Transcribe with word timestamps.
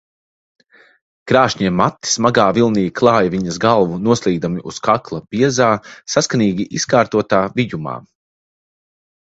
Krāšņie 1.31 1.71
mati 1.81 2.09
smagā 2.11 2.45
vilnī 2.59 2.85
klāja 3.01 3.33
viņas 3.35 3.59
galvu, 3.65 3.99
noslīgdami 4.07 4.65
uz 4.73 4.81
kakla 4.89 5.21
biezā, 5.37 5.69
saskanīgi 6.15 6.69
izkārtotā 6.81 7.45
vijumā. 7.61 7.99